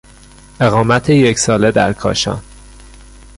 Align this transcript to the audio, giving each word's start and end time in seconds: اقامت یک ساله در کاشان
اقامت 0.59 1.09
یک 1.09 1.39
ساله 1.39 1.71
در 1.71 1.93
کاشان 1.93 2.41